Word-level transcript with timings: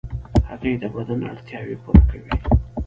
هګۍ 0.49 0.73
د 0.81 0.83
بدن 0.93 1.19
اړتیاوې 1.31 1.75
پوره 1.83 2.01
کوي. 2.09 2.31